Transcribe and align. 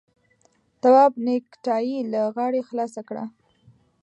تواب 0.81 1.13
نېکټايي 1.25 1.97
له 2.11 2.21
غاړې 2.35 2.61
خلاصه 2.69 3.01
کړه. 3.09 3.25